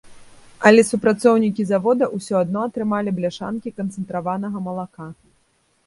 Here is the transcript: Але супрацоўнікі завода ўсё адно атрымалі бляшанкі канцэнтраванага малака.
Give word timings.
Але 0.69 0.81
супрацоўнікі 0.91 1.67
завода 1.73 2.09
ўсё 2.17 2.35
адно 2.43 2.59
атрымалі 2.71 3.09
бляшанкі 3.21 3.77
канцэнтраванага 3.79 4.57
малака. 4.71 5.05